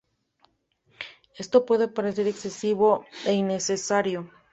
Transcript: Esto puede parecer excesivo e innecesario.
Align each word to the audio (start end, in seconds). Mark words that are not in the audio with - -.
Esto 1.35 1.63
puede 1.63 1.87
parecer 1.87 2.25
excesivo 2.25 3.05
e 3.23 3.33
innecesario. 3.33 4.31